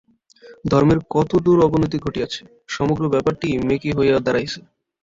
ধর্মের 0.65 0.99
কতদূর 1.09 1.57
অবনতি 1.63 1.97
ঘটিয়াছে! 1.99 2.41
সমগ্র 2.69 3.03
ব্যাপারটিই 3.13 3.61
মেকী 3.67 3.89
হইয়া 3.97 4.15
দাঁড়াইয়াছে। 4.19 4.59